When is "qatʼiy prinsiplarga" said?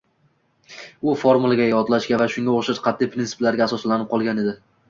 2.89-3.67